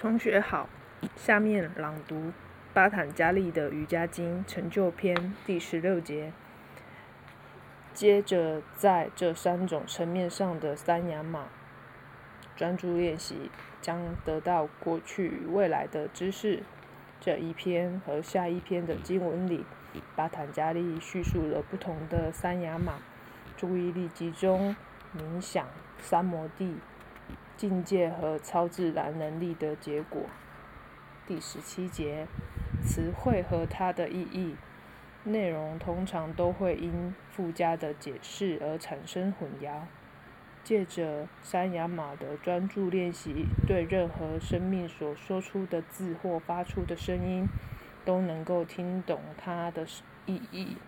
[0.00, 0.66] 同学好，
[1.14, 2.32] 下面朗读
[2.72, 6.32] 巴坦加利的瑜伽经成就篇第十六节。
[7.92, 11.48] 接着，在这三种层面上的三雅马
[12.56, 13.50] 专注练习，
[13.82, 16.62] 将得到过去与未来的知识。
[17.20, 19.66] 这一篇和下一篇的经文里，
[20.16, 22.94] 巴坦加利叙述了不同的三雅马
[23.54, 24.74] 注意力集中、
[25.14, 26.76] 冥想、三摩地。
[27.60, 30.22] 境界和超自然能力的结果。
[31.26, 32.26] 第十七节，
[32.82, 34.56] 词汇和它的意义、
[35.24, 39.82] 内容通常都会因附加的解释而产生混淆。
[40.64, 47.46] 借着山雅马的专注练习，对任何生命所说出的字或发出的声音，
[48.06, 49.84] 都能够听懂它的
[50.24, 50.78] 意义。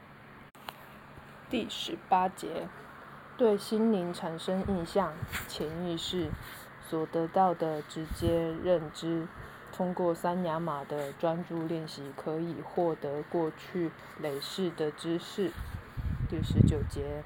[1.51, 2.67] 第十八节。
[3.39, 5.13] 对心灵产生印象，
[5.49, 6.31] 潜意识
[6.89, 9.27] 所得到的直接认知，
[9.73, 15.51] 通过三雅马的专注练习，可以获得过去累世的知识。
[16.29, 17.25] 第十九节，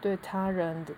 [0.00, 0.94] 对他人的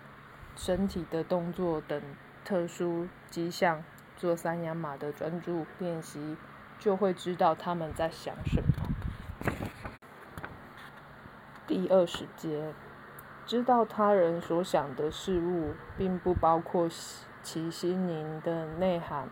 [0.56, 2.00] 身体的动作等
[2.44, 3.84] 特殊迹象
[4.16, 6.36] 做三雅马的专注练习，
[6.78, 9.52] 就会知道他们在想什么。
[11.66, 12.72] 第二十节。
[13.48, 16.86] 知道他人所想的事物，并不包括
[17.42, 19.26] 其心灵的内涵，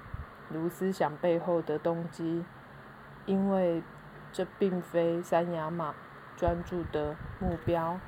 [0.48, 2.42] 如思想背后的动机，
[3.26, 3.82] 因为
[4.32, 5.94] 这并非三雅马
[6.34, 8.00] 专注的目标。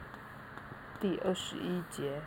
[0.99, 2.23] 第二十一节，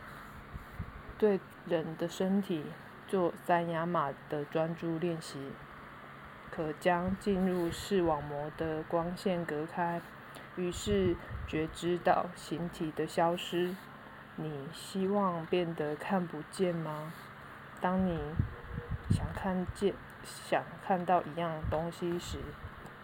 [1.18, 2.64] 对人的身体
[3.08, 5.50] 做三雅马的专注练习，
[6.52, 10.00] 可将进入视网膜的光线隔开。
[10.56, 13.74] 于是觉知到形体的消失。
[14.36, 17.12] 你希望变得看不见吗？
[17.80, 18.18] 当你
[19.10, 19.92] 想看见、
[20.24, 22.38] 想看到一样东西时，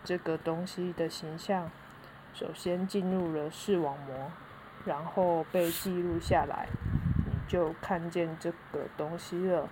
[0.02, 1.70] 这个东西的形象
[2.32, 4.30] 首先进入了视网膜，
[4.86, 6.66] 然后被记录下来，
[7.26, 9.68] 你就看见这个东西了。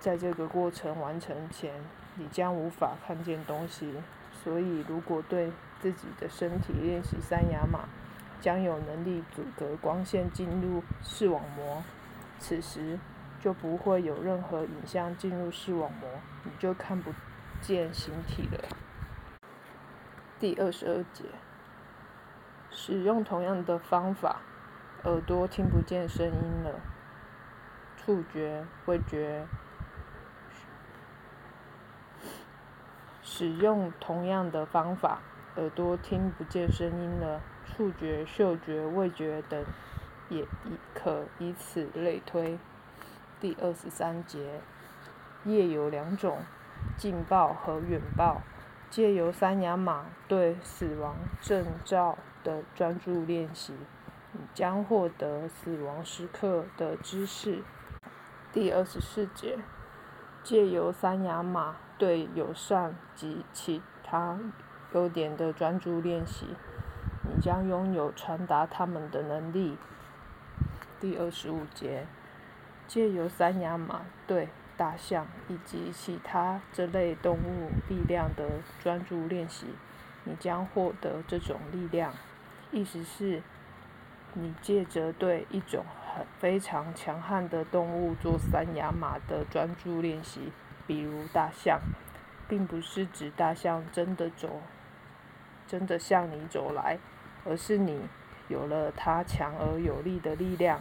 [0.00, 1.72] 在这个过程完成前，
[2.16, 3.94] 你将无法看见东西。
[4.42, 7.88] 所以，如果对自己的身体练习三雅马，
[8.40, 11.82] 将有能力阻隔光线进入视网膜，
[12.38, 13.00] 此时
[13.40, 16.08] 就不会有任何影像进入视网膜，
[16.44, 17.12] 你就看不
[17.60, 18.60] 见形体了。
[20.38, 21.24] 第二十二节，
[22.70, 24.36] 使用同样的方法，
[25.02, 26.78] 耳朵听不见声音了，
[27.96, 29.44] 触觉、味觉。
[33.24, 35.20] 使用同样的方法，
[35.56, 39.64] 耳朵听不见声音了，触觉、嗅觉、味觉等
[40.30, 42.58] 也以可以此类推。
[43.38, 44.60] 第二十三节，
[45.44, 46.38] 夜有两种：
[46.96, 48.40] 近报和远报。
[48.88, 53.74] 借由三雅马对死亡征兆的专注练习，
[54.32, 57.62] 你将获得死亡时刻的知识。
[58.52, 59.58] 第二十四节，
[60.42, 61.76] 借由三雅马。
[61.98, 64.36] 对友善及其他
[64.94, 66.46] 优点的专注练习，
[67.22, 69.76] 你将拥有传达他们的能力。
[71.00, 72.06] 第二十五节，
[72.86, 79.66] 借由三亚马对大象以及其他这类动物力量的专注练习，
[80.24, 82.12] 你将获得这种力量。
[82.70, 83.42] 意思是，
[84.34, 90.52] 你借着对一种很非常强悍的动物做三亚马的专注练习。
[90.86, 91.80] 比如大象，
[92.48, 94.60] 并不是指大象真的走，
[95.66, 96.98] 真的向你走来，
[97.44, 98.00] 而是你
[98.48, 100.80] 有了它强而有力的力量。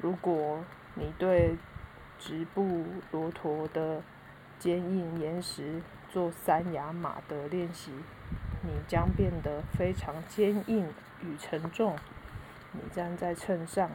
[0.00, 0.64] 如果
[0.94, 1.56] 你对
[2.18, 4.02] 直布罗陀的
[4.58, 7.92] 坚硬岩石做三雅马的练习，
[8.62, 10.88] 你将变得非常坚硬
[11.22, 11.96] 与沉重。
[12.72, 13.90] 你站在秤上，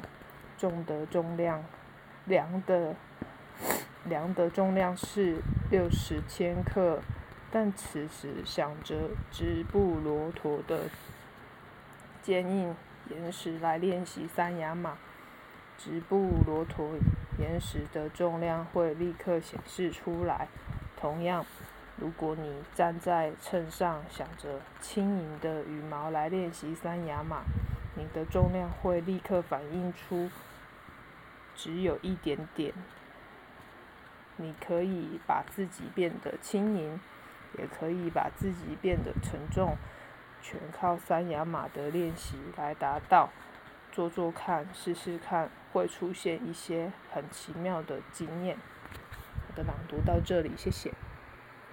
[0.58, 1.64] 重的重量，
[2.26, 2.96] 量的。
[4.06, 7.02] 量的重量是六十千克，
[7.50, 10.90] 但此时想着直布罗陀的
[12.22, 12.76] 坚硬
[13.10, 14.98] 岩石来练习三雅马，
[15.78, 16.92] 直布罗陀
[17.40, 20.50] 岩石的重量会立刻显示出来。
[21.00, 21.46] 同样，
[21.96, 27.44] 如果你站在秤上想着轻盈的羽毛来练习三雅马，
[27.96, 30.30] 你的重量会立刻反映出
[31.56, 32.74] 只有一点点。
[34.36, 37.00] 你可以把自己变得轻盈，
[37.58, 39.78] 也可以把自己变得沉重，
[40.42, 43.30] 全靠三雅马的练习来达到。
[43.92, 48.58] 做做看，试试看，会出现一些很奇妙的经验。
[49.48, 50.94] 我的朗读到这里，谢谢。